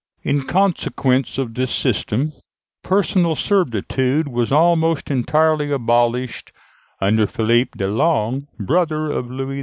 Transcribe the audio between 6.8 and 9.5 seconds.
under Philippe de Long, brother of